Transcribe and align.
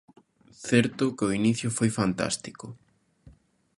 Certo 0.69 1.13
que 1.15 1.25
o 1.27 1.35
inicio 1.39 1.69
foi 1.77 1.89
fantástico. 1.99 2.65